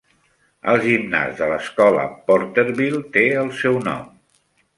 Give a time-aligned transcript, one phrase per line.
[0.71, 4.11] El gimnàs de l'escola Porterville té el seu nom.